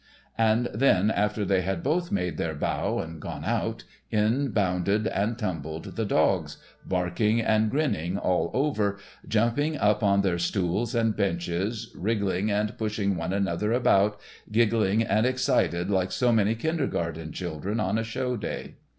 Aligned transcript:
And 0.39 0.67
then, 0.73 1.11
after 1.11 1.45
they 1.45 1.61
had 1.61 1.83
both 1.83 2.11
made 2.11 2.37
their 2.37 2.55
bow 2.55 2.97
and 2.97 3.21
gone 3.21 3.45
out, 3.45 3.83
in 4.09 4.49
bounded 4.49 5.05
and 5.05 5.37
tumbled 5.37 5.95
the 5.95 6.05
dogs, 6.05 6.57
barking 6.83 7.39
and 7.39 7.69
grinning 7.69 8.17
all 8.17 8.49
over, 8.51 8.97
jumping 9.27 9.77
up 9.77 10.01
on 10.01 10.21
their 10.23 10.39
stools 10.39 10.95
and 10.95 11.15
benches, 11.15 11.91
wriggling 11.95 12.49
and 12.49 12.75
pushing 12.79 13.15
one 13.15 13.31
another 13.31 13.73
about, 13.73 14.19
giggling 14.51 15.03
and 15.03 15.27
excited 15.27 15.91
like 15.91 16.11
so 16.11 16.31
many 16.31 16.55
kindergarten 16.55 17.31
children 17.31 17.79
on 17.79 17.99
a 17.99 18.03
show 18.03 18.35
day. 18.35 18.77